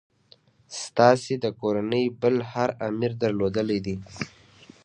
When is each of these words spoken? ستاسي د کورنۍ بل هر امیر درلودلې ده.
ستاسي 0.81 1.35
د 1.43 1.45
کورنۍ 1.59 2.05
بل 2.21 2.35
هر 2.51 2.69
امیر 2.87 3.11
درلودلې 3.21 3.79
ده. 3.85 3.95